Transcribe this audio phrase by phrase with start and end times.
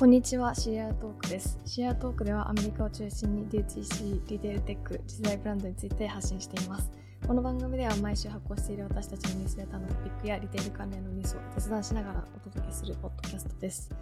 [0.00, 1.58] こんにちは、シェアトークです。
[1.66, 6.90] シェアトークではアメリカを中心に DTC、リテールテック、次世代ブランドについて発信しています。
[7.26, 13.92] この番組では毎週発行している私たちのニュースレターのトピックやリテール関連のニュースを雑談しながらお届けするポッドキャストです。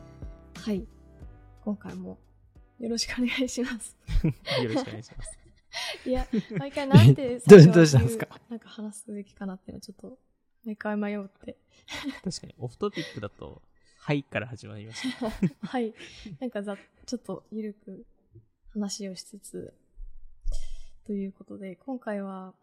[0.54, 0.86] はい。
[1.64, 2.16] 今回も
[2.78, 3.96] よろしくお願いします。
[4.22, 4.32] よ
[4.68, 5.38] ろしくお願いします。
[6.08, 6.28] いや、
[6.60, 8.28] 毎回なんて最初 どうしたんですか？
[8.48, 10.16] なんか話すべきかなっていうのはちょっと
[10.64, 11.56] 毎回迷って。
[12.22, 13.62] 確かに、オフトピックだと、
[14.08, 15.28] はいから始まりました。
[15.68, 15.92] はい。
[16.40, 18.06] なんかざ、ちょっとゆるく
[18.70, 19.74] 話をしつつ、
[21.04, 22.54] ということで、今回は、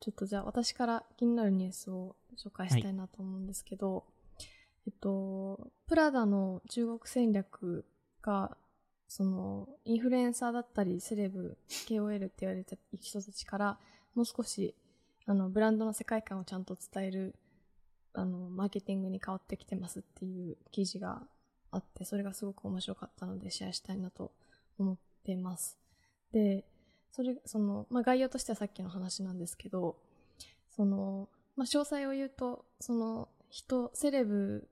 [0.00, 4.04] ちょっとじゃあ私から気になるニュースを紹介したいなと思うんですけど、
[4.86, 7.86] えっと、プラダの中国戦略
[8.20, 8.58] が、
[9.08, 11.56] その、インフルエンサーだったり、セレブ、
[11.88, 13.78] KOL って言われた人たちから、
[14.14, 14.74] もう少し、
[15.24, 17.34] あの、ブランドの世界観をちゃんと伝える
[18.14, 21.22] あの、マーケティングに変わってきてますっていう記事が
[21.70, 24.32] あって、それがすごく面白かったのでシェアしたいなと
[24.78, 25.78] 思ってます。
[26.32, 26.64] で、
[27.10, 29.96] それ、その、まあ、概要としてはさっきの話なんですけど、
[30.70, 34.68] その、まあ、詳細を言うと、その、人、セレブ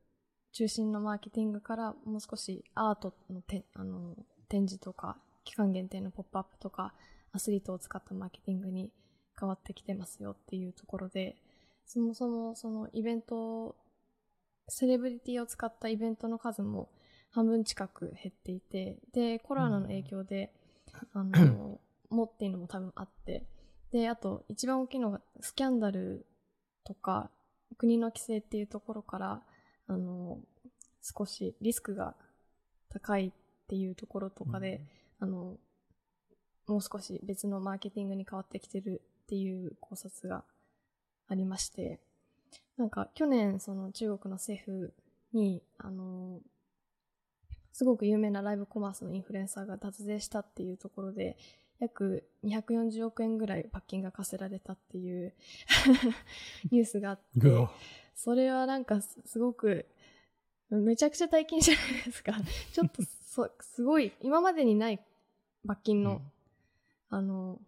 [0.52, 4.16] 中心のマーケティングからもう少しアートのてあの
[4.48, 6.94] 展示とか、期間限定のポップアップとか、
[7.32, 8.90] アスリートを使ったマーケティングに
[9.38, 11.36] 変わってきてますよっていうところで、
[11.86, 13.76] そもそもそのイベント、
[14.68, 16.88] セレブリティを使ったイベントの数も
[17.30, 20.52] 半分近く減っていて、で、コロナの影響で、
[21.12, 23.46] あの、 もっていうのも多分あって、
[23.92, 26.26] で、あと一番大きいのがスキャンダル
[26.84, 27.30] とか
[27.76, 29.42] 国の規制っていうところから、
[29.86, 30.38] あの、
[31.02, 32.14] 少しリスクが
[32.88, 33.32] 高いっ
[33.68, 34.80] ていうところとかで、
[35.18, 35.56] あの、
[36.66, 40.44] もう少し別のマーケティングに変わってきてるっていう考察が
[41.30, 42.00] ありまして、
[42.76, 44.92] なんか去年その中国の政府
[45.32, 46.40] に、あの、
[47.72, 51.38] すごく有名なライブコマースのインフルエンサーが脱税したっていうところで、
[51.78, 55.32] 約240億円ぐらい罰金が課せられたっていう
[56.70, 57.68] ニュースがあって、
[58.14, 59.86] それはなんかすすごく、
[60.68, 62.34] めちゃくちゃ大金じゃないですか。
[62.72, 65.00] ちょっとそ、 すごい、今までにない
[65.64, 66.20] 罰金の、
[67.08, 67.60] あの、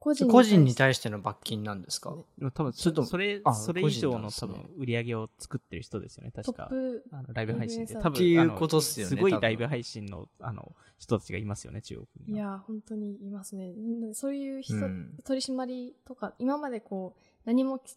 [0.00, 2.14] 個人個人に対しての罰金なんですか？
[2.54, 6.64] 多分それともそれ、あそれ以上の多分売り上げを作ってる人ですよね、ト確か。
[6.64, 7.92] ップ、あのライブ配信で。
[7.94, 7.96] い
[8.44, 12.48] うことっすよねすごいライブ配信のあの人たちがいますよね、中国には。
[12.48, 13.70] いや、本当にいますね。
[13.70, 17.96] んそういう人、うん取り締まりとか、今までこう、何もき、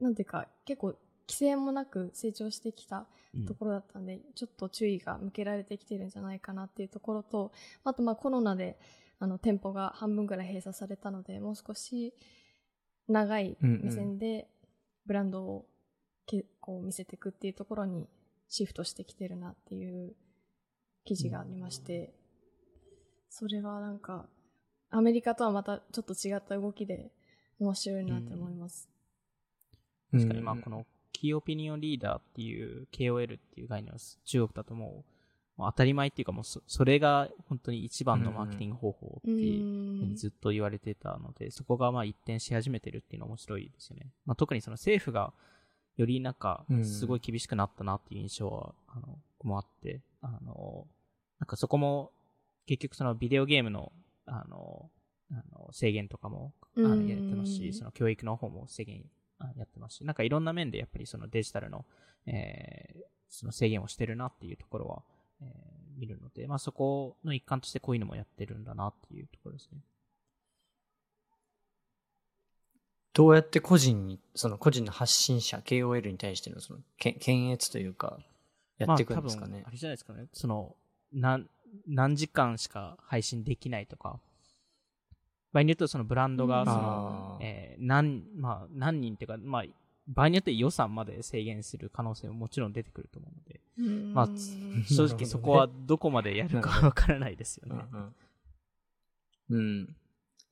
[0.00, 0.94] なんていうか、結構、
[1.28, 7.52] 規制もなく成長してきたうんところだったんで、ちょっと注意が向けられてきてるんじゃないかなっていうところと、
[7.84, 8.78] あとまあコロナで、
[9.18, 12.14] あの、店舗が半分ぐらい閉鎖されたので、もう少し
[13.08, 14.48] 長い目線で
[15.06, 15.66] ブランドを
[16.26, 18.08] けこう見せていくっていうところに
[18.48, 20.14] シフトしてきてるなっていう
[21.04, 22.14] 記事がありまして、
[23.30, 24.26] それはなんか、
[24.90, 27.10] アメリカとはまたちょっと違った動きで
[27.58, 28.88] 面白いなって思います。
[30.12, 35.17] 確かにまあこのキーオピニオンリーダーっていう KOL っていう概念は中国だともう
[35.66, 44.06] 当たり前っていうかもうそそれが本当に一番のマーケティング方法ってういうふうんにずっと言われてたので、そこがまあ一転し始めてるっていうのは面白いですよね。
[44.24, 45.32] まあ、特にその政府が
[45.96, 46.84] よりなんかうん。
[46.84, 50.86] すごい厳しくなったなっていう印象は、あの、もあって、あの、
[51.40, 52.12] なんかそこも
[52.66, 53.92] 結局そのビデオゲームの、
[54.26, 54.90] あの、
[55.32, 57.08] あの制限とかもあのうん。
[57.08, 59.04] やってますし、その教育の方も制限
[59.40, 61.84] あやってますし、なんかいろんな面でやっぱりそのデジタルの、
[62.26, 65.02] えーその制限をしてるなっていうところは、
[65.42, 69.80] えー見るので、まあそこの一環としてこういうのもやってるんだなっていうところですね。
[73.12, 78.20] どうやって個人に、その個人の発信者、KOL に対してのそのけ検閲というか、
[78.78, 79.50] やっていくんですかね？
[79.50, 79.64] まあ多分。
[79.66, 80.26] あれじゃないですかね。
[80.32, 80.76] その、
[81.12, 81.48] 何、
[81.88, 84.20] 何時間しか配信できないとか、
[85.52, 89.64] 場合によってはそのブランドが、その、えー何、まあ、何人っていうか、まあ、
[90.08, 94.28] 場合によっては予算まで制限する可能性ももちろん出てくると思うので、うんまあ
[94.88, 97.84] 正直そこはどこまでやるかわからないですよね。
[99.50, 99.96] うん。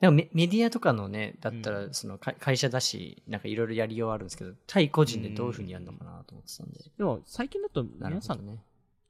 [0.00, 6.78] でもメメディアとかのね、だったら、うんその会会社だし、なんかいろいろやりようあるんですけど、対個人でどういうふうにやるのかなと思ってたんで。
[6.98, 8.62] でも、最近だと皆さん、ね。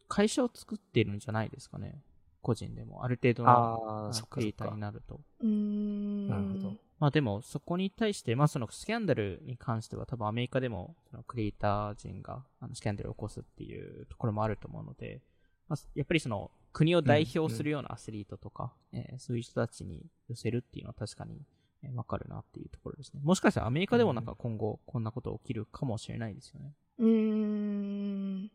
[0.09, 2.00] 会社を作っているんじゃないですかね。
[2.47, 3.05] 個人でも。
[3.05, 4.81] ある程度のクリエイターに。
[4.81, 5.21] なると。
[5.43, 6.77] なるほど。
[7.01, 15.21] まあでも、そこに対して、まあそのスキャンダルに関しては多分アメリカでも、そのクリエイター陣があのスキャンダルを起こすっていうところもあると思うので、
[15.69, 21.43] まあ、やっぱりその国を代表するようなアスリートとか、えーそういう人たちに寄せるっていうのは確かに
[21.83, 23.21] えーわかるなっていうところですね。
[23.25, 26.73] もしかしたらアメリカでもなんか今後こんなこと起きるかもしれないですよね。
[26.99, 28.51] うーん。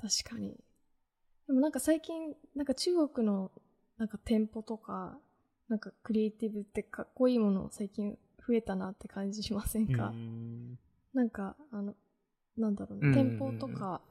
[0.00, 0.56] 確かに。
[1.48, 3.50] でもなんか最近、なんか中国の
[3.96, 5.18] なんか店舗とか、
[5.68, 8.16] なんかクリエイティブってかっこいいもの最近
[8.46, 10.78] 増えたなって感じしませんか、うん。
[11.14, 11.94] なんか、あの、
[12.56, 14.02] なんだろうね、店舗とか、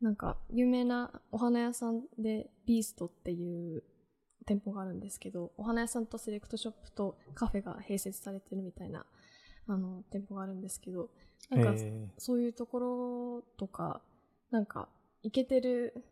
[0.00, 3.82] なんか、有名なお花屋さんで、ビーストっていう
[4.46, 9.04] 店舗があるんですけど、お花屋さんとセレクトショップとカフェが併設されてるみたいな、
[9.66, 11.10] あの、店舗があるんですけど、
[11.50, 14.00] なんか、えそういうところとか、
[14.50, 14.88] なんか、
[15.22, 16.04] イケてる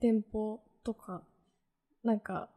[0.00, 1.22] 店舗とか、
[2.02, 2.48] なんか、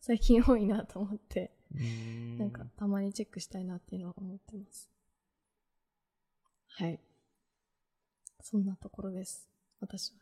[0.00, 4.88] 最近多いなと思って、うんなんか、たまにチェックしたいなっていうのは思ってます。
[6.68, 7.00] はい。
[8.40, 9.48] そんなところです。
[9.80, 10.18] 私は。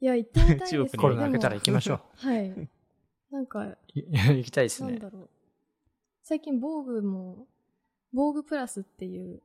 [0.00, 2.00] いや、行ってみたいです 中国コロナ明けたら行きましょう。
[2.14, 2.68] はい。
[3.30, 4.92] なんか、い 行きたいですね。
[4.92, 5.30] なんだろう。
[6.22, 7.46] 最近、防具も、
[8.12, 9.42] 防具プラスっていう、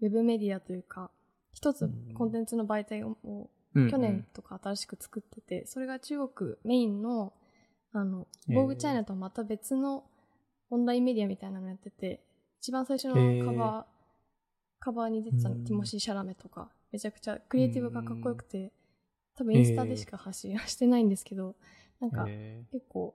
[0.00, 1.10] ウェブメディアというか、
[1.52, 7.32] 一つうんコンテンツの媒体を、うん去年とか新しく作ってて、それが中国メインの、
[7.92, 10.04] あの、防具チャイナとはまた別の
[10.70, 12.20] オンラインメディアみたいなのやってて、
[12.60, 13.94] 一番最初のカバー、
[14.80, 15.64] カバーに出てたのうん。
[15.64, 18.72] ティモシー・シャラメとか、めちゃくちゃクリエイティブがかっこよくて、
[19.36, 21.56] 多分インスタでしか発信はしてないんですけど、
[22.00, 23.14] なんかへ結構、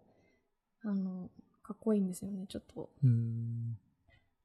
[0.84, 1.30] あの、
[1.64, 2.90] かっこいいんですよね、ちょっと。
[3.04, 3.78] うん。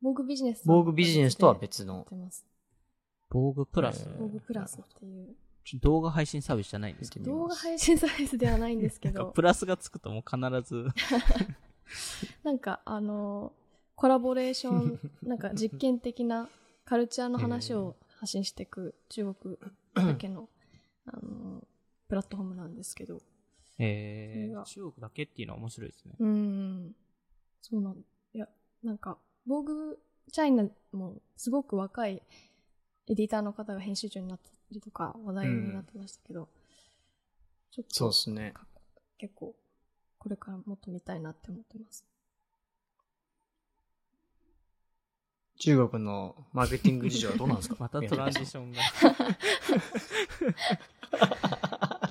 [0.00, 2.06] 防具ビジネス防具ビジネスとは別やの。
[3.30, 5.34] 防具プラス、防具プラスっていう。
[5.80, 9.26] 動画配信サービスじゃないんですけど、動画配信サービスではないんですけど。
[9.26, 10.88] プ、ラスがつくともう必ず、
[12.44, 13.52] なんかあの、
[13.96, 16.48] コラボレーション、 なんか実験的な
[16.84, 19.58] カルチャーの話を発信していく中国
[19.94, 20.48] だけの、
[21.06, 21.66] あの、
[22.08, 23.20] プラットフォームなんですけど、
[23.78, 26.14] えー、中国だけっていうのは面白いですね。
[26.18, 26.96] うん、
[27.60, 28.48] そうなん、いや、
[28.82, 29.98] なんか、防具
[30.30, 32.22] チャイナもすごく若い
[33.06, 36.48] エディターの方が編集長になったりとか話題になってましたけど、
[37.70, 38.52] ちょっとそうですね。
[38.54, 38.66] か
[39.18, 39.54] 結構
[40.18, 42.04] これからもっと見たいなって思ってます。
[45.56, 47.76] 中国のマーケティング事情はどうなんですか？
[47.80, 48.82] またトランジションが。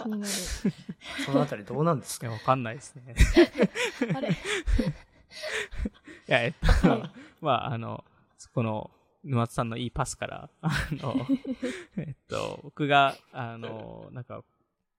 [0.03, 0.33] 気になる。
[1.25, 2.29] そのあたりどうなんですか？
[2.29, 3.15] わかんないですね。
[4.15, 4.29] あれ？
[4.31, 4.33] い
[6.27, 7.11] や、えっと、はい
[7.41, 8.03] まあ、あの、
[8.53, 8.89] この、
[9.23, 11.15] 沼津さんのいいパスから、あの、
[11.97, 14.43] えっと、僕が、あの、なんか、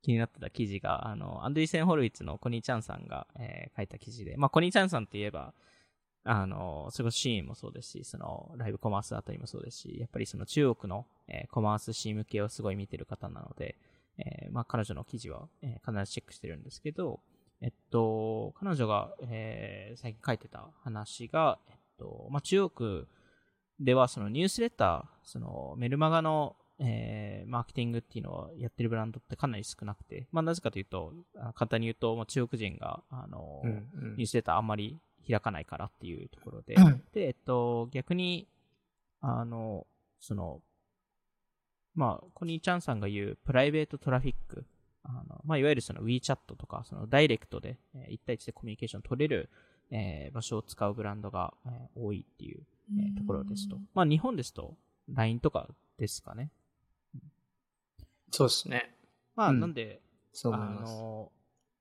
[0.02, 5.54] 気になってた記事が、あの、アンドリーセン・ホルウィッツのコニーちゃんさんが、えー書いた記事で、まあ、コニーちゃんさんって言えば、
[6.24, 13.76] あの、それこそシーンもそうですし、その、ライブコマースあたりもそうですし、やっぱりその中国の、えーコマースシーン向けをすごい見てる方なので、
[14.18, 17.20] えーまあ、彼女の記事は、えー必ずチェックしてるんですけど、
[17.60, 23.06] えっと、彼女が、えー最近書いてた話が、えっと、まあ、中国
[23.80, 34.16] ではそのニュースレター、そのメルマガの、えーマーケティングっていうのをやってるブランドってかなり少なくて、まあ、なぜかというと、あ簡単に言うと、まあ、中国人が、あの、うんうん。
[34.16, 34.98] ニュースレターあんまり
[35.28, 38.48] 開かないからっていうところで、うんで、えっと、逆に、
[39.20, 39.86] あの、
[40.20, 40.60] その、
[41.94, 44.64] まあ、コニーちゃんさんが言うプライベートトラフィック、
[45.04, 49.50] あの、まあ、いわゆるその WeChat とか、そのダイレクトで、えー、1対1でコミュニケーション取れる、
[49.90, 53.78] えー場所を使うブランドが、えー多いっていう、えーところですと。
[53.94, 54.76] まあ、日本ですと
[55.08, 56.50] LINE とかですかね。
[58.30, 58.94] そうですね。
[59.36, 60.00] まあ、うんなんで、
[60.44, 60.92] う思います。
[60.92, 61.32] の、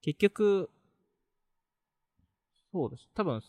[0.01, 0.70] 結局、
[2.72, 3.10] そうです。
[3.13, 3.42] 多分、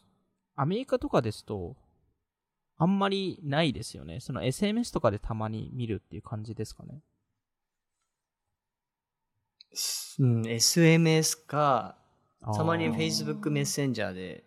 [0.57, 1.76] アメリカとかですと、
[2.76, 4.21] あんまりないですよね。
[4.21, 7.00] その SMS とかでたまに見るっていう感じですかね。
[10.19, 11.97] うん、SMS か、
[12.55, 14.45] たまに Facebook メッセンジャーで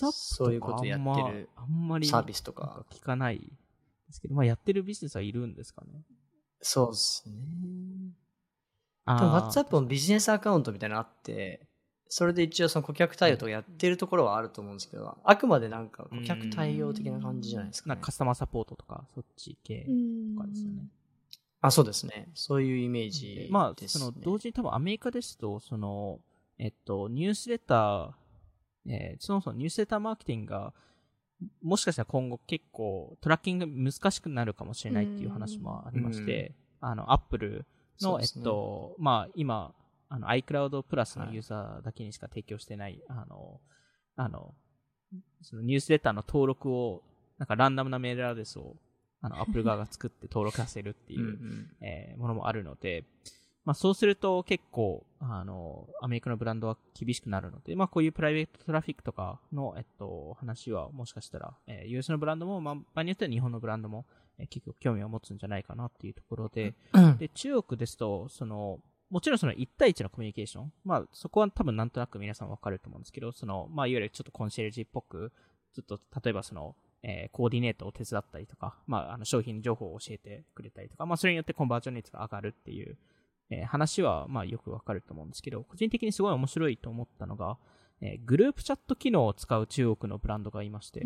[0.00, 2.84] WhatsApp そういうことやってるあんまりサービスとか。
[2.90, 6.02] 聞かないですけど、まあやってるビジネスはいるんですかね。
[6.60, 7.34] そうですね。
[9.04, 11.66] あ WhatsApp もビジネスアカウントみたいなのあって、
[12.08, 18.06] それで一応その顧客対応とかやってるところはあると思うんですけど、あくまでなんか顧客対応的な感じじゃないですか、ねなんか。
[18.06, 20.84] カスタマーサポートとか、そっち系うんとかですよね。
[21.62, 22.28] あ、そうですね。
[22.34, 23.48] そういうイメージです、ね。
[23.50, 26.20] まあ、その、同時に多分アメリカですと、その、
[26.58, 28.12] えっと、ニュースレター、
[28.86, 30.72] えーそもそもニュースレターマーケティングが、
[31.62, 37.66] もしかしたら今後結構トラッキング難しくなるかもしれないっていう話もありまして、あの、アップル
[38.00, 39.74] の、えっと、まあ、今、
[40.08, 43.60] あの、iCloud プラスのユーザーだけにしか提供してない、あの、
[44.16, 44.54] あの、
[45.42, 47.02] そのニュースレターの登録を、
[47.38, 48.76] なんかランダムなメールアドレスを、
[49.20, 51.76] あの、アップル側が作って登録させるっていう、うんうん。
[51.80, 53.04] えーものもあるので、
[53.64, 64.04] まあそうすると結構、あの、アメリカのブランドは厳しくなるので、まあこういうプライベートトラフィックとかの、えっと、話はもしかしたら、えー、US のブランドも、まあ場合によっては日本のブランドも、
[64.38, 75.32] えー結構興味を持つんじゃないかなっていうところで、う んで、中国ですと、その、もちろんその1対1のコミュニケーション、まあそこは多分なんとなく皆さんわかると思うんですけど、その、まあいわゆるちょっとコンシェルジーっぽく、
[75.74, 82.96] ちょっと例えばその、えーコーディネートを手伝ったりとか、まああの商品情報を教えてくれたりとか、まあそれによってコンバージョン率が上がるっていう、
[83.52, 87.58] えー話はまあよくわかると思うんですけど、個人的にすごい面白いと思ったのが、
[88.00, 91.00] えーグループチャット機能を使う中国のブランドがいまして。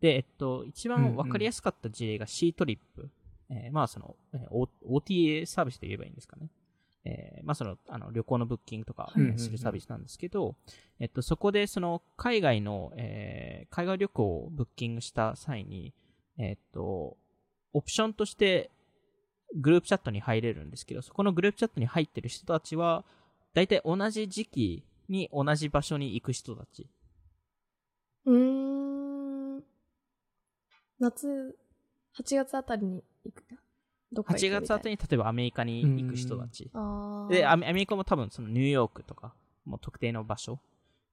[0.00, 3.08] で、えっと、一番わかりやすかった事例が C トリップ。
[3.50, 6.48] えーまあ、その、えー O- OTA サービスで言えばいいんですかね。
[7.06, 10.56] えーまあ、その、あの、旅行のブッキングとか、するサービスなんですけど、
[10.98, 15.92] えっと、そこで、その、海外の、えー海外旅行をブッキングした際に、
[16.38, 17.16] えっと、
[17.72, 18.70] オプションとして、
[19.54, 23.04] グループチャットに入れるんですけど、そこのグループチャットに入ってる人たちは、
[23.52, 26.88] 大体同じ時期に同じ場所に行く人たち。
[28.26, 29.64] うーん。
[30.98, 31.56] 夏、
[32.18, 33.42] 8月あたりに行く？
[33.42, 33.56] か。
[34.12, 36.70] どっか行く8みたい月あたりに例えばアメリカに行く人たち。
[37.28, 39.34] で、アメアメリカも多分そのニューヨークとか、
[39.64, 40.58] もう特定の場所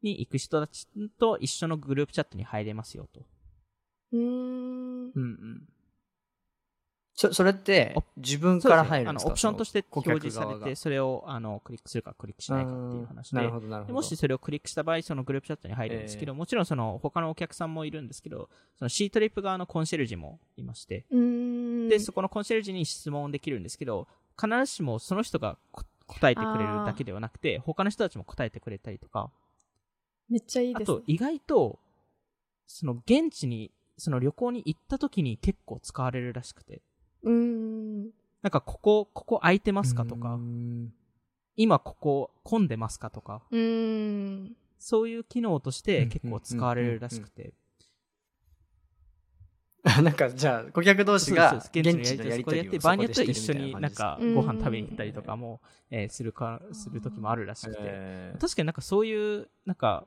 [0.02, 0.88] に行く人たち
[1.20, 3.22] と一緒のグループチャットに入れますよと。
[4.14, 4.22] うーん。
[4.22, 5.68] うんうん。
[7.22, 9.28] そそれってお、自分から入るんですか？
[9.28, 13.38] あのオプションとして表示されて、それをあのクリックするかクリックしないかっていう話で。
[13.38, 13.94] なる、ほど、なるほど。
[13.94, 18.50] でもしそれをクリックした場合、そのグループチャットに入るんですけど、もちろんその他のお客さんもいるんですけど、
[18.80, 21.06] その C トリップ側のコンシェルジュもいまして。
[21.90, 24.08] で、そこのコンシェルジュに質問できるんですけど、
[24.42, 29.30] 必ずしもその人がこ答えてくれるだけではなくて、他の人たちも答えてくれたりとか、
[30.30, 30.98] めっちゃいいです、ね。
[30.98, 31.78] あと意外と、
[32.66, 36.82] その現地に、その旅行に行った時に結構使われるらしくて、
[37.24, 38.04] うーん。
[38.42, 40.92] なんかここ、ここ空いてますかとうか、ん。
[41.56, 44.56] 今ここ混んでますかとか、うーん。
[44.80, 47.54] そういう機能としてうん結構使われるらしくて、
[49.84, 54.34] なんか、じゃあ、顧客同士が現地のやりそこでやって、取りを場合によっては一緒になんかうん。
[54.36, 55.60] ご飯食べに行ったりとかも、
[55.90, 60.06] えーするか、する時もあるらしくて、確かになんかそういう、なんか、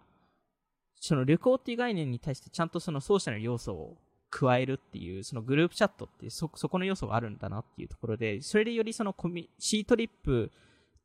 [1.00, 3.96] その旅行っていう概念に対してちゃんとそのソーシャルの要素を
[4.34, 10.50] 加えるっていう、そのグループチャットってそ、そこの要素があるんだなっていうところで、それでよりそのコミ、シートリップ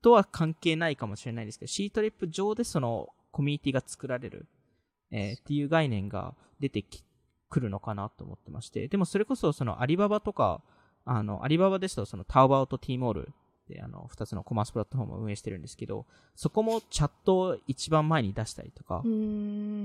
[0.01, 4.47] とは関係ないかもしれないですけど、シートリップ上でそのコミュニティが作られる、
[5.11, 7.03] えーっていう概念が出てき、
[7.49, 10.61] くるのかなと思ってまして、でもそれこそそのアリババとか、
[11.05, 13.33] あの、アリババですとそのタオバオとティーモール
[13.67, 16.05] で、あの、二つのコマースプラットフォームを運営してるんですけど、
[16.35, 19.01] そこもチャットを一番前に出したりとか。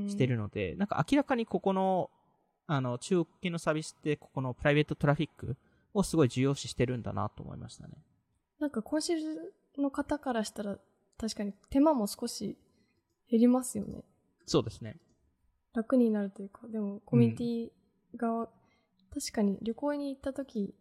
[0.09, 2.11] してるので、なんか明らかにここの、
[2.67, 5.57] あの、中国系のサービスって、ここのプライベートトラフィック
[5.93, 7.95] をすごい重要視してるんだなと思いましたね。
[8.59, 10.79] なんかコンシェルの方からしたら、
[11.19, 12.57] 確かに手間も少し
[13.31, 14.05] 減りますよね。
[14.47, 14.97] そうですね。
[15.75, 17.69] 楽になるというか、でもコミュニティ
[18.17, 18.49] 側、
[19.13, 20.75] 確かに旅行に行った時、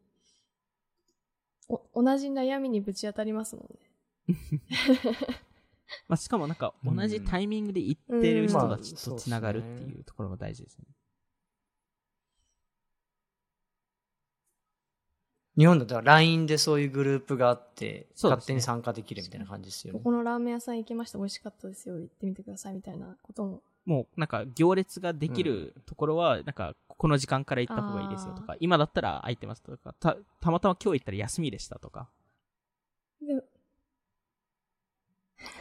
[1.68, 3.68] お同じ悩みにぶち当たりますもん
[4.28, 4.38] ね。
[6.08, 10.86] まあ、しかもなんか同じタイミングで行ってる人たちとつながるっていうところも大事ですね。
[15.58, 20.00] 日本だったら LINE でそういうグループがあって、勝手に参加できるみたいな感じですよね。
[20.00, 23.62] ここのラーメン屋さん行きました、美味しかったですよ、行ってみてくださいみたいなことも。
[23.86, 32.08] もうなんか行列ができるところは、なんかこの時間から行った方がいいですよとか、今だったら空いてますとか、たたまたま今日行ったら休みでしたとか、
[33.22, 33.44] でも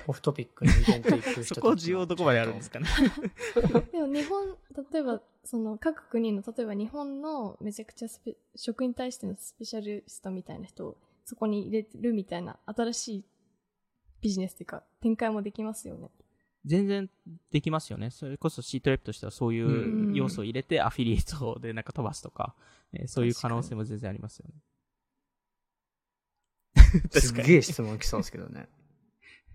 [0.07, 2.87] オフトピックにイベント行く人たち そこ需要どこまであるんですかね。
[3.93, 4.57] でも日本、
[4.93, 13.25] 例えば、その各国の、例えば日本のめちゃくちゃスペ食に対してのスペシャリストみたいな人をそこに入れるみたいな新しい
[14.21, 16.11] ビジネスっていうか展開もできますよね。
[16.65, 17.11] 全然
[17.51, 18.11] できますよね。
[18.11, 22.55] それこそ C トレップとしてはそういう要素を入れてアフィリエイトでなんか飛ばすとか、
[22.93, 24.55] えーそういう可能性も全然ありますよね。
[27.11, 28.69] すげえ質問来そうですけどね。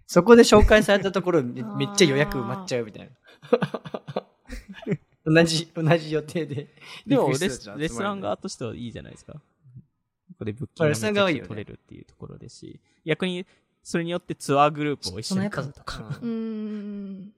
[0.07, 3.13] そこで紹介されたところめ めっちゃ予約埋まっちゃうみたいな。
[5.29, 6.73] 同じ、同じ予定で。
[7.05, 9.33] でもレスレストラン側としてはいいじゃないですか。
[9.33, 9.39] こ
[10.39, 13.45] こでブッキングまあレストラン側はいいよね取れるっていうところですし、逆に
[13.83, 15.99] それによってツアーグループを一緒に組むとか。
[15.99, 17.33] うーん。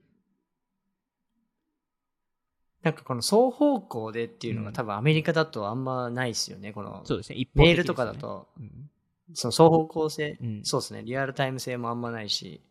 [2.84, 6.72] なんかこの双方向でっていうのがうん多分アメリカだとあんまないですよね。
[6.72, 7.38] このそうですね。
[7.38, 8.92] 一方的メールとかだと、うん
[9.34, 10.62] その双方向性、うん。
[10.64, 11.04] そうですね。
[11.04, 12.62] リアルタイム性もあんまないし。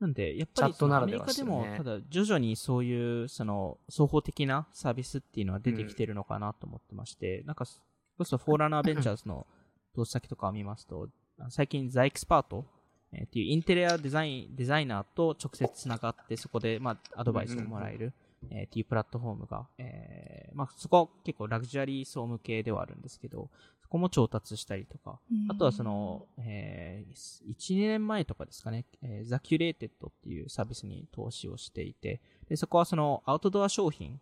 [0.00, 7.82] なんで、やっぱりアメリカでも、ねただ徐々にそういう、その、双方的なサービスっていうのは出てきてるのかなと思ってまして、なんか、それ
[8.18, 9.46] こそフォーラナーベンチャーズの
[9.94, 11.08] 投資先とかを見ますと、
[11.50, 12.66] 最近ザエクスパート、
[13.12, 18.12] えーっていうインテリアデザイン、デザイナーと直接つながって、そこで、まあ、アドバイスをもらえる、
[18.50, 23.48] えーっていうプラットフォームが、えーまあ、そこは結構ラグジュアリー層向けではあるんですけど、
[23.82, 25.18] そこも調達したりとか、
[25.48, 34.20] あとはその、えー、1、2年前とかですかね、えー、 The Curated っていうサービスに投資をしていて、でそこはそのアウトドア商品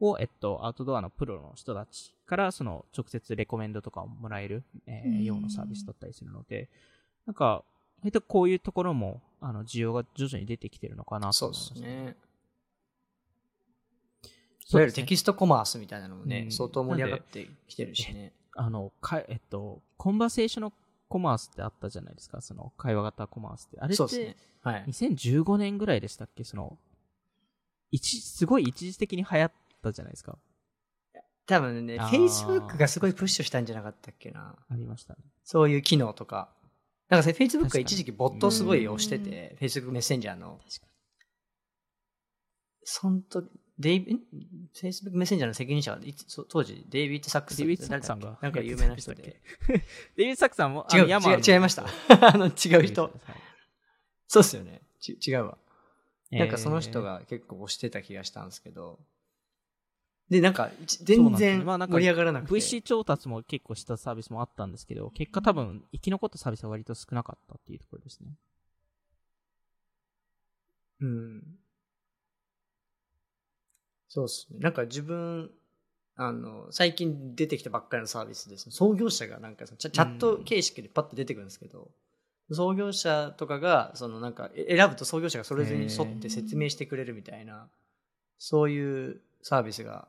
[0.00, 6.68] を、えっと、アウトドアのプロの人たちからその直接レコメンドとかをもらえる、えー、ようなサービスだったりするので、
[7.26, 7.62] なんか、
[8.00, 12.16] 割とこういうところも、あの、需要が徐々に出てきてるのかなとそう思いますそうですね
[14.74, 18.32] わゆるテキストコマースみたいなのもね、うん相当盛り上がってきてるしね。
[18.54, 20.72] あの、かえっと、コンバセーション
[21.08, 23.80] コマースってあったじゃないですか、その会話型コマースって。
[23.80, 24.36] あれってね、。
[24.62, 24.84] はい。
[24.88, 26.44] 2015年ぐらいでしたっけ？
[26.44, 26.78] その、
[27.90, 29.52] 一、すごい一時的に流行っ
[29.82, 30.38] たじゃないですか。
[31.46, 34.56] 多分ね、Facebook がすごいプッシュしたんじゃなかったっけな。
[34.70, 35.20] ありましたね。
[35.44, 36.54] そういう機能とか。
[37.08, 40.60] なんかさ Facebook が一時期ボットをすごい押してて、Facebook メッセンジャーの。
[40.64, 40.86] 確か
[42.84, 43.44] そんと、
[43.78, 44.20] デイビ、ん
[44.74, 45.98] Facebook メッセンジャーの責任者は
[46.48, 48.38] 当時、デイビッド・サックスデイビッド・サックさんが？
[48.40, 49.40] なんか有名な人で。
[50.16, 51.86] デイビッド・サック さんも、あ違う、違いました。
[52.08, 53.02] あの、違う人。
[53.04, 53.12] はい
[54.28, 54.80] そうっすよね。
[54.98, 55.58] ち違うわ。
[56.30, 58.98] なんかその人えーが結構押してた気がしたんですけど。
[60.30, 60.70] で、なんか、
[61.02, 62.54] 全然まあなんか盛り上がらなくて。
[62.54, 68.38] VC 調達も結構したサービスもあったんですけど、結果多分生き残ったサービスは割と少なかったっていうところですね。
[71.00, 71.58] うん。
[74.12, 74.58] そうっすね。
[74.60, 75.50] なんか自分、
[76.16, 78.72] あの、最近出てきたばっかりのサービスですね。
[78.72, 81.88] 創業者がなんかそのチャチャット形式でパッと出てくるんですけど、
[82.50, 87.70] 創業者とかが、そのなんかえ選ぶと創業者がそれぞれに沿って説明してくれるみたいな、
[88.36, 90.06] そういうサービスが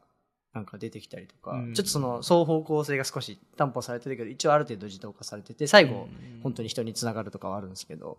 [0.54, 6.10] なんか出てきたりとか、うんちょっとその双方向性が少し担保されてるけど、一応ある程度自動化されてて、最後、
[6.42, 8.18] 本当にに人につながるとかはあるんですけど、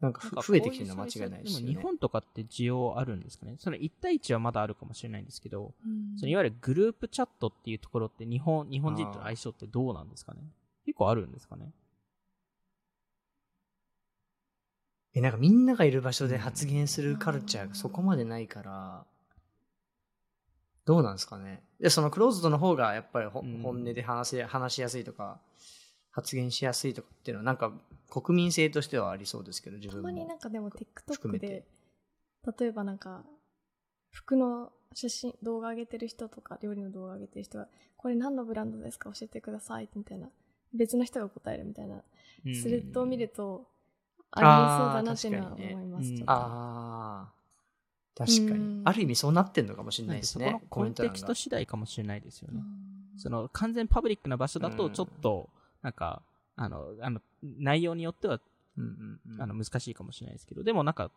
[0.00, 1.66] なんかふなんか増えてきてるのは間違いないですよね。
[1.66, 3.56] でも日本とかって需要あるんですかね？
[3.58, 6.18] その1対1はまだあるかもしれないんですけど、に。
[6.18, 10.40] そのいわゆるグループチャットっていうところって日本、日本人との相性ってどうなんですかね？
[10.86, 11.70] 結構あるんですかね？
[15.14, 19.04] え、なんかみんながいる場所で発言するカルチャーがそこまでないから、
[20.84, 21.60] どうなんですかね？
[21.80, 25.40] で、そのクローズドの方がやっぱりほうん本音で話せ、話しやすいとか、
[26.18, 27.72] 発言しやすいとかっていうのはなんか
[28.10, 30.08] 国民性としてはありそうですけど、自分も。
[30.08, 31.64] たまになんかでも含 TikTok めてで、
[32.58, 33.24] 例えばなんか、
[34.10, 39.10] 服の写真、動画上げてる人とか、料理の動画上げてる人が、これ何のブランドですか？
[39.12, 40.28] 教えてくださいみたいな、
[40.74, 42.02] 別の人が答えるみたいな、
[42.54, 43.66] スレッドを見ると、
[44.30, 46.10] ありそうだなっていうのはあー確かにね思います。
[46.10, 47.32] うんああ、
[48.16, 48.82] 確かうんに。
[48.86, 50.60] ある意味そうなってんのかもしれなないですそこのね。
[50.62, 52.60] ココンメント欄がテキスト次第かもしれないですよね。
[52.60, 55.50] うんその完全パブリックな場所だうんとちょっと、
[55.82, 56.22] なんか、
[56.56, 58.40] あの、あの、内容によっては、
[58.76, 59.42] うんうんうん。
[59.42, 61.10] あの、難しいかもしれないですけど、でもなんか、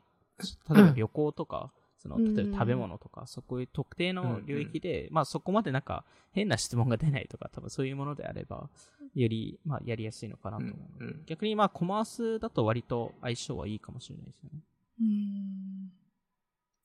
[0.70, 2.36] 例えば旅行とか、その、うん。
[2.36, 8.70] 例えば食べ物とか、そこいう特定の領域で、まあそこまでなんか変な質問が出ないとか、多分そういうものであれば、
[9.14, 11.24] より、まあやりやすいのかなと思ううんうん。
[11.26, 14.60] 逆にまあコマースだと割と相性はいいかもしれないですよね。
[15.02, 15.92] うん。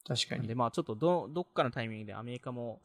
[0.06, 0.46] 確かに。
[0.46, 0.54] で。
[0.54, 2.80] まあちょっとど、どっかのタイミングでアメリカも、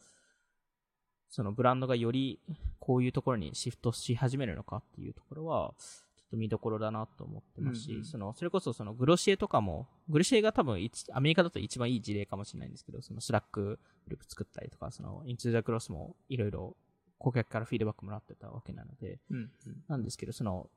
[1.32, 2.39] そのブランドがより
[2.80, 5.74] こういうところにシフトし始めるのかっていうところは、
[6.17, 8.06] ちょっと見どころだなと思ってますし、うんうん。
[8.06, 16.76] その、それこそその Glossier とかも、 Glossier が多分一アメリカだと一番いい事例かもしれないんですけど、その Slack グループ作ったりとか、その Into The Gloss もいろいろ
[17.17, 19.52] 顧客からフィードバックもらってたわけなので、うんうん。
[19.88, 20.70] なんですけど、その、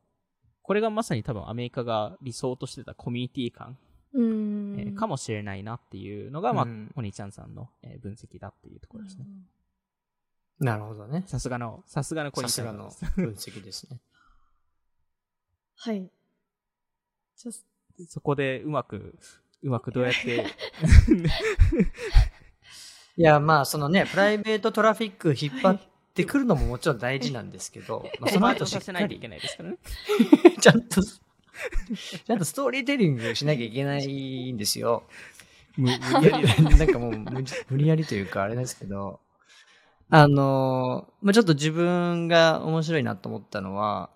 [0.63, 3.77] これがまさに多分アメリカが理想としてたコミュニティ感
[4.13, 4.77] うん。
[4.79, 9.27] えーかもしれないなっていうのが、まあうん、お兄ちゃんさんの、えー分析だっていうところですね。
[10.61, 11.25] なるほどね。
[11.27, 12.91] さすがの、さすがのコニさすがの。
[13.17, 13.99] 分析ですね。
[15.77, 16.11] はい。
[17.37, 17.55] じゃあ
[18.09, 19.19] そこでうまく、
[19.63, 20.47] うまくどうやって、
[23.17, 25.81] いや、まあ、そのね、プライベートトラフィック引っ張っ
[26.15, 29.79] てくるのももちろん大事なんですけど、まあ、その後しさっかりせないといけないですからね。
[30.61, 35.05] ちゃんと、ちゃんとストーリーテリングしなきゃいけないんですよ。
[35.77, 39.21] 無いやなんかもう無無理やりというかあれですけど、
[40.11, 44.11] あの、まあ、ちょっと自分が面白いなと思ったのは、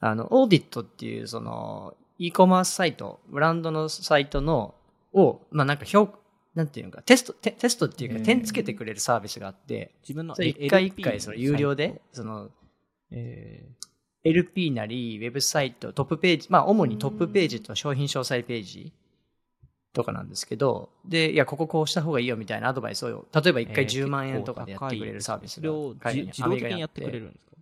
[0.00, 4.74] あの、オーディットっていうその、e コマースサイト、ブランドのサイトの、
[5.12, 6.08] を、まあ、なんか評、
[6.54, 8.22] なんていうのか、テスト、テテストっていうか、うん。
[8.22, 12.50] 点つけてくれるサービスがあって、自分の一回一回その有料でその、
[13.10, 13.68] え
[14.26, 18.92] LP なり、ウェブサイト、トップページ、まあ、主にトップページと商品詳細ページ
[19.96, 27.56] とかなんですけど、で、いや、こここうした方がいいよみたいなアドバイスを、例えばー一回えー10万円とかでやってくれるサービスを海外にじ自動的にやってくれるんですか？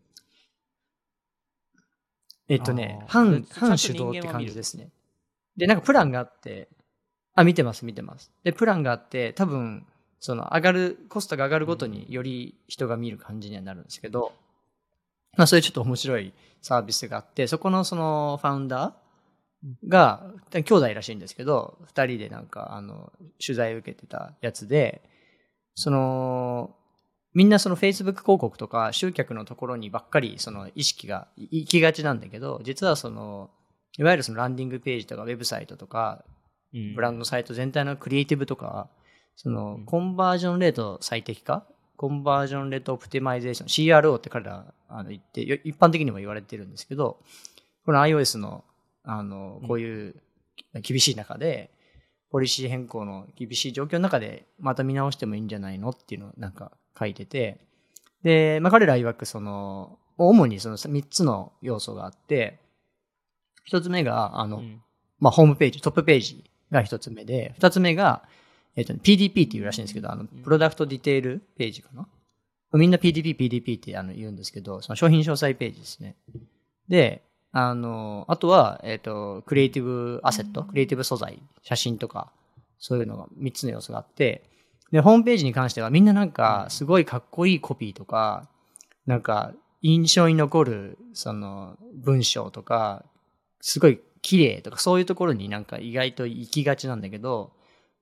[2.48, 4.90] えっとね半、半手動って感じですね。
[5.56, 6.68] で、なんかプランがあって、
[7.36, 8.30] あ、見てます、見てます。
[8.42, 9.86] で、プランがあって、多分、
[10.20, 14.32] その、上がる、コストが上がるごとにより人が見る感じにはなるんですけど、
[15.36, 18.92] まあ、そういうちょっと面白いサービスがあって、そこのその、ファウンダー
[19.88, 23.12] が、兄弟らしいんですけど、二人でなんか、あの、
[23.44, 25.02] 取材を受けてたやつで、
[25.74, 26.76] その、
[27.32, 33.50] みんなその Facebook 広告とか集客のところにばっかりその意識が行きがちなんだけど、実はその、
[33.98, 36.24] いわゆるそのランディングページとかウェブサイトとか、
[36.72, 36.94] うん。
[36.94, 38.88] ブランドのサイト全体のクリエイティブとか、
[39.36, 39.84] そのうん。
[39.84, 41.64] コンバージョンレート最適化？
[41.96, 47.18] conversion rate optimization、CRO って彼らあの言って、よ一般的にも言われてるんですけど、
[47.84, 48.64] この iOS の、
[49.04, 50.16] あの、こういう
[50.82, 51.70] 厳しい中で、
[52.30, 57.60] ポリシー変更の厳しい状況の中で、また見直してもいいんじゃないのっていうのをなんか書いてて、
[58.22, 62.58] で、まあ、彼ら曰くその、主にその3つの要素があって、
[63.64, 64.80] 一つ目が、あの、うん
[65.20, 68.22] まあ、ホームページ、トップページが一つ目で、二つ目が、
[68.76, 72.08] えっ、と、PDP っていうらしいんですけど、あの、プロダクトディテールページかな？
[72.72, 76.16] みんな PDP、PDP ってあの言うんですけど、その商品詳細ページですね。
[76.88, 77.22] で、
[77.56, 82.32] あの、あとは、えっ、と、クリエイティブアセット、クリエイティブ素材、写真とか、
[82.80, 84.42] そういうのが三つの要素があって、
[84.90, 88.48] で、ホームページに関してはみんななんか、すごいかっこいいコピーとか、
[89.06, 93.04] なんか、印象に残る、その、文章とか、
[93.60, 97.52] すごい綺麗とか、そういうところになんか意外と行きがちなんだけど、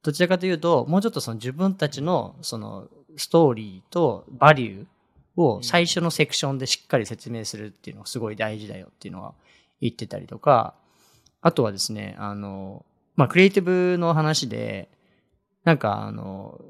[0.02, 2.88] どちらかというと、もうちょっとその自分たちの、その、
[3.18, 4.86] ストーリーとバリュー
[5.36, 9.34] を最初のセクションでしっかり説明するっていうのがすごい大事だよっていうのは
[9.80, 10.74] 言ってたりとか、
[11.40, 12.84] あとはですね、あの、
[13.16, 14.88] まあ、クリエイティブの話で、
[15.64, 16.60] なんかあの、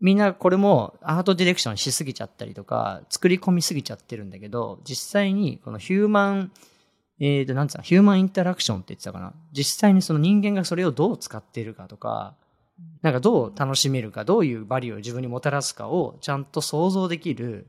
[0.00, 6.52] みんなこれもアートディレクションしすぎちゃったりとか、作り込みすぎちゃってるんだけど、実際にこのヒューマン、
[7.18, 9.32] えーと、なんつうの、ヒューマンインタラクションって言ってたかな。
[9.52, 12.34] 実際にその人間がそれをどう使っているかとか、
[13.00, 17.66] なんかどう楽しめるか、どういうバリューを自分にもたらすかをちゃんと想像できる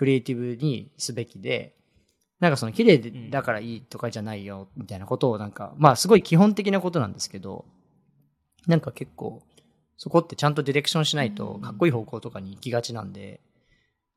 [0.00, 1.74] クリエイティブにすべきで、
[2.38, 7.66] なんかその綺麗でだからいいとかじゃないよ、みたいなことをなんか、まあすごい基本的なことなんですけど、
[8.66, 9.42] なんか結構、
[9.98, 13.42] そこってちゃんとディレクションしないとかっこいい方向とかに行きがちなんで、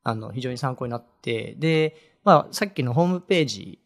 [0.03, 3.79] あの、非常に参考になって、で、まあさっきのホームページ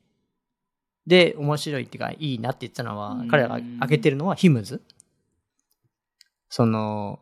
[1.07, 4.83] で面白いっていうかいいなって言ってたのは、彼らが挙げてるのはヒムズ。
[6.47, 7.21] その、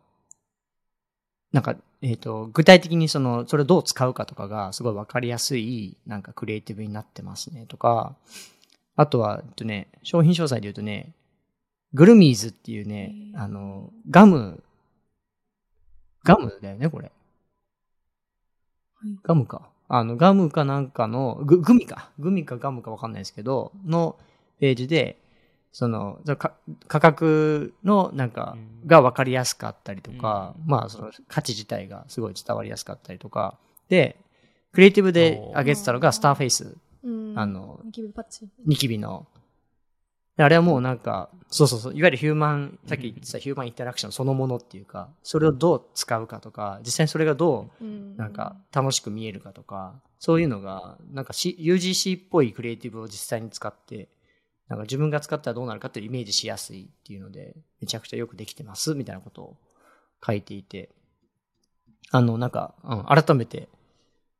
[1.52, 1.76] なんか、
[2.08, 8.14] えっ、と、具体的にその、それをどう使うかとかがすごいわかりやすい、なんかクリエイティブになってますね、とか、
[8.94, 11.12] あとは、えっとね、商品詳細で言うとね、
[11.94, 14.62] グルミーズっていうね、あの、ガム、
[16.22, 17.10] ガムだよね、これ。
[18.94, 19.68] はいガムか。
[19.88, 22.10] あの、ガムかなんかの、ググミか。
[22.18, 24.16] グミかガムかわかんないですけど、の
[24.60, 25.18] ページで、
[25.76, 26.54] その、じゃあか
[26.88, 28.88] 価格のなんか、うん。
[28.88, 30.70] が分かりやすかったりとか、うん。
[30.70, 33.58] まあ、その価値自体がすごい伝わりやすかったりとか、
[33.90, 34.16] で、
[34.72, 37.38] クリエイティブで上げてたのがスターフェイス、うん。
[37.38, 38.48] あのニキビパッチ。
[38.64, 39.26] ニキビの。
[40.38, 48.16] であれはもうなんか、そうそうそう、いわゆるヒューマン、さっき言ってたヒューマンインタラクションそのものっていうか、それをどう使うかとか、実際にそれがどううん。
[48.16, 54.08] なんか、楽しく見えるかとか、そういうのが、なんか、C、UGC っぽいクリエイティブを実際に使って、
[54.68, 59.56] なんか自分が使ったらどうなるかっていうイメージしやすいっていうので、めちゃくちゃよくできてます、みたいなことを
[60.24, 60.90] 書いていて、
[62.10, 63.68] あの、なんか、うん、改めて、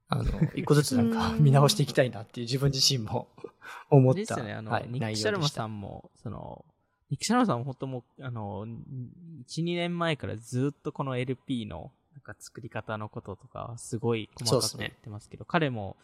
[0.09, 1.45] あの、 一個ずつなんかうん。
[1.45, 3.29] 見直していきたいなっていう自分自身も
[3.91, 4.21] 思った。
[4.21, 6.65] ですよね、あの、はい、ニック・シャルマさんも、その、
[7.11, 15.97] ニック・シャルマさんも本当もう、あの、1、2年前からずっとこの LP の、なんか作り方のこととか、すごい細かく言ってますけど、彼も、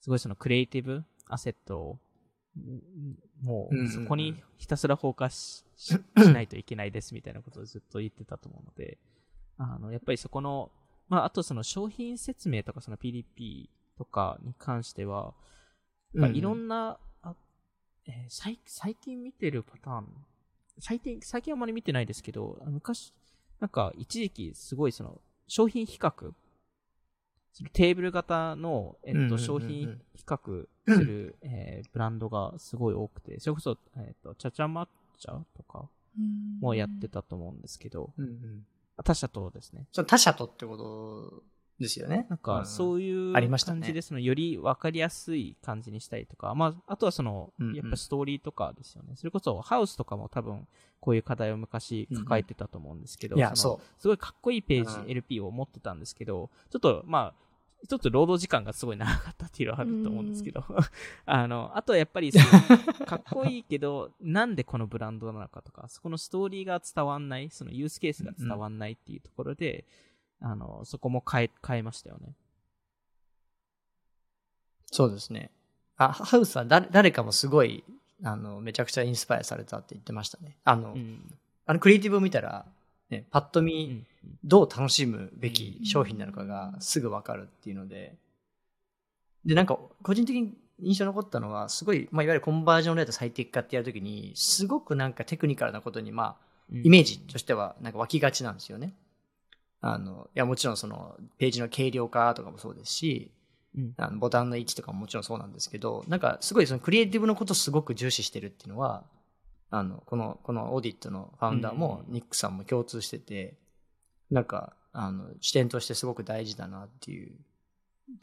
[0.00, 2.00] すごいそのクリエイティブアセットを、ん
[3.42, 3.90] もうんうんううん。
[3.90, 5.98] そこにひたすらフォーカスしし
[6.32, 8.98] ないといけないですみたいなことをずっと言ってたと思うので、
[9.58, 10.70] あの、やっぱりそこの、
[11.08, 15.34] まあ、あとその商品説明とかその PDP とかに関しては、
[16.14, 17.34] まあいろんな、あ
[18.06, 20.06] えー最最近見てるパターン、
[20.78, 23.12] 最近、最近あまり見てないですけど、あ昔、
[23.60, 26.32] なんか一時期すごいその商品比較、
[27.56, 34.86] そのテーブル型の、えっと、商品比較する、 えーブランドがすごい多くて、それこそ、えっと、チャチャ抹
[35.18, 35.88] 茶とか
[36.18, 38.66] うんもやってたと思うんですけど、うんうん。
[39.02, 39.86] 他社とですね。
[39.92, 41.44] その他者とってこと
[41.80, 42.26] ですよね。
[42.28, 49.16] なんか、そういう感じで、その、より分かりやすい感じにしたりとか、まあ、あとはそのやっぱストーリーとかですよね。
[49.16, 50.68] それこそ、ハウスとかも多分、
[51.00, 55.06] こういう課題を昔抱えてたと思うんですけど、いや、のそすごいかっこいいペーうん。
[55.06, 57.45] ジ、LP を持ってたんですけど、ちょっと、まあ、
[57.86, 60.64] 一つ労働時間がすごい長かったっていうのはあると思うんですけど、
[61.24, 62.44] あの、あとはやっぱりその、
[63.06, 69.84] かっこいいけど、なんでこのブランドなのかとか、そこのストーリーが伝わんない、そのユースケースが伝わんないっていうところで、
[70.40, 72.34] あの、そこも変え、変えましたよね。
[74.86, 75.52] そうですね。
[75.96, 77.84] あ、ハウスは誰誰かもすごい、
[78.24, 80.56] あの、めちゃくちゃインスパイアされたって言ってましたね。
[80.64, 81.38] あの、うん。
[81.66, 82.66] あのクリエイティブを見たら、
[83.10, 84.06] ね、パッとう見、ん。
[84.42, 88.16] どう楽しむべき商品なのかがすぐわかるっていうので、
[89.44, 98.92] で、なんか、個人的に印象に残ったのは、すごい、まあ、いわゆるコンバージョンレート最適化ってやるときに、すごくなんかテクニカルなことに、まあ、イメージとしては、なんか湧きがちなんですよね。
[99.80, 103.30] あの、いや、もちろんその、ページの軽量化とかもそうですし、
[103.76, 103.94] うん。
[103.98, 109.04] あのボタンの位置とかももちろんそうなんですけど、なんかすごいそのクリエイティブのことをすごく重視してるっていうのは、
[109.70, 113.54] あの、この、このオーディットのファウンダーも、うんニックさんも共通してて、
[114.30, 117.36] なんか、あの、視点としてすごく大事だなっていう。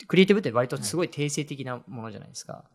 [0.08, 2.65] クリエイティブって割とすごい定性的なものじゃないですか。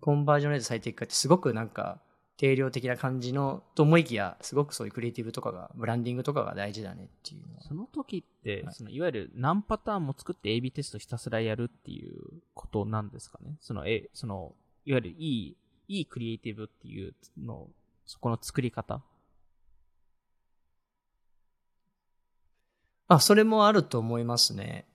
[0.00, 2.00] コンバージョンレート最適化ってすごくなんか、
[2.36, 7.44] 定量的な感じの、と思いきや、すごくそういうクリエイティブとかが、ブランディングとかが大事だねっていう。
[7.60, 13.56] その時って、はいそのいわゆる何パターンも作って AB テストひたすらやるっていうことなんですかね？
[13.60, 15.56] その、え、その、いわゆるいい、
[15.88, 17.68] いいクリエイティブっていうの、
[18.06, 19.02] そこの作り方？
[23.08, 24.86] あ、それもあると思いますね。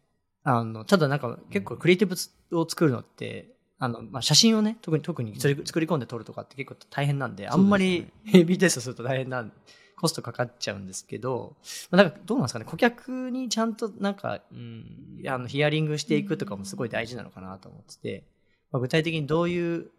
[0.43, 9.53] あの、ただなんか結構クリエイティブを作るのって、あの、まあ、写真をね、特に、特に作り作り込んで撮るとかって結構大変なんで、あんまり AB テストすると大変なん、
[9.95, 11.55] コストかかっちゃうんですけど、
[11.91, 15.21] まあなんかどうなんですかね、顧客にちゃんとなんか、うん。
[15.27, 18.23] あの、ヒアリングしていくとかもすごい大事なのかなと思ってて、
[18.71, 19.91] まあ、具体的にどういう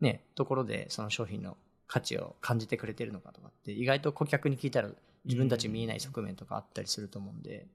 [0.00, 1.56] ね、ところでその商品の
[1.86, 4.90] 価値を感じてくれてるのかとかって、意外と顧客に聞いたら
[5.24, 7.66] 自分たち見えない側面とかあったりすると思うんで、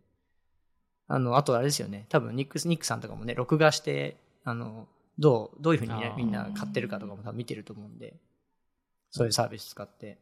[1.08, 4.88] あの、あとあれですよね、多分ニックス、ニックさんとかもね、録画して、あの、
[5.20, 8.16] どう、どういうふうにみんな買ってるかとかも多分見てると思うんで、
[9.12, 10.18] そういうサービス使って、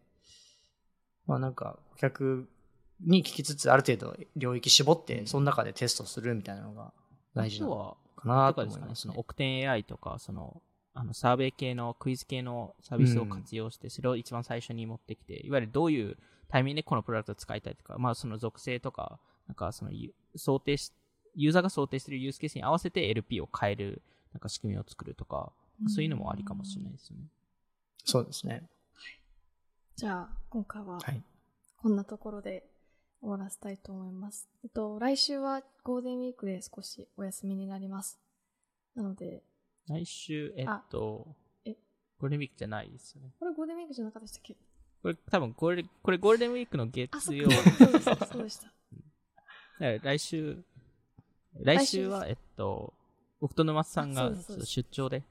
[1.27, 2.49] まあなんか、顧客
[2.99, 6.93] に聞きつつ、ある程度領域絞って、その中でテストするみたいなのが
[7.33, 8.95] 大事なのかなと思いますね。
[8.95, 9.19] その。
[9.19, 10.61] オクテン AI とか、その、
[10.93, 16.17] あの、サーベイ系のクイズ系のサービスを活用して、それを一番最初に持ってきて、いわゆるどういう
[16.49, 20.91] タイミングでこのプロダクトを使いたいとか、まあその属性とか、なんかそのゆ想定し、
[21.35, 24.01] ユーザーが想定しているユースケースに合わせて LP を変える、
[24.33, 25.51] なんか仕組みを作るとか、
[25.87, 27.23] そういうのもありかもしれないですよね。
[28.03, 28.67] そうですね。
[29.95, 31.21] じゃあ、今回ははい。
[31.77, 32.65] こんなところで
[33.21, 34.49] 終わらせたいと思います。
[34.63, 38.19] えっと、来週はゴールデンウィークで少しお休みになります。
[38.95, 39.43] なので、
[39.91, 41.71] 来週、えっあと、え
[42.19, 43.33] ゴールデンウィークじゃないですよね。
[43.39, 44.55] これゴールデンウィークじゃなかったでしたっけ？
[45.01, 47.49] これ多分これ、これゴールデンウィークの月曜。
[47.51, 48.25] そうでした。
[48.27, 48.63] そうでした。
[48.65, 48.73] だか
[49.79, 50.63] ら来週、
[51.59, 52.93] 来週は、えっと、
[53.39, 54.31] 僕と沼津さんが
[54.63, 55.23] 出張で、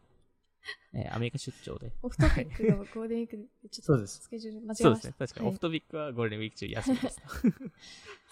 [0.93, 1.93] えーアメリカ出張で。
[2.03, 4.85] オフトピックがゴールデンウィークでちょっとスケジュール間違えました。
[4.85, 5.15] そうですね。
[5.19, 7.23] 確かに、はいオフトピックはゴールデンウィーク中休みです。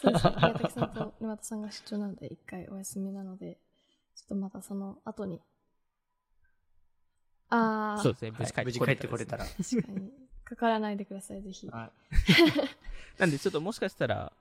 [0.02, 0.32] そうですね。
[0.36, 3.58] 宮崎さんと沼田さんが出張なので、一回お休みなので、
[4.16, 5.40] ちょっとまたその後に。
[7.50, 8.30] あー、そうですね。
[8.32, 9.44] 無事帰はい無事帰ってこれたら。
[9.44, 10.12] 確かに。
[10.44, 11.68] かからないでください、ぜひ。
[11.68, 11.90] はい
[13.18, 14.32] なんで、ちょっともしかしたら、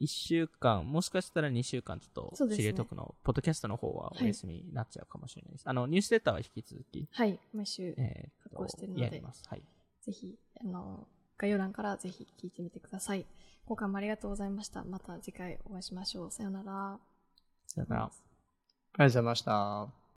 [0.00, 5.68] 1週間、もしかしたら2週間、ちょっと、知りとくの、ポッドキャストの方はお休みになっちゃうかもしれないです。
[5.68, 9.42] あの、ニュースレターは引き続き、はい、毎週、えー発行してるのでやります。
[9.48, 9.62] はい。
[10.00, 13.26] ぜひ、あの、概要欄からぜひ聞いてみてください。
[13.66, 14.84] 今回もありがとうございました。
[14.84, 16.30] また次回お会いしましょう。
[16.30, 16.98] さようなら。
[17.76, 19.99] だから、ありがとうございました。